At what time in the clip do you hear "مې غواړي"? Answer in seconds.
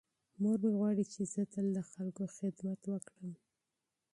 0.63-1.03